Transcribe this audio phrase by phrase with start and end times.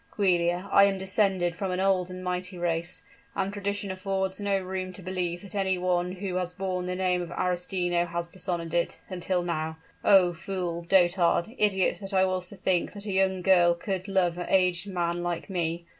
[0.17, 3.03] Giulia, I am descended from an old and mighty race,
[3.35, 7.21] and tradition affords no room to believe that any one who has borne the name
[7.21, 9.77] of Arestino has dishonored it until now!
[10.03, 10.33] Oh!
[10.33, 14.47] fool dotard idiot that I was to think that a young girl could love an
[14.49, 15.85] aged man like me!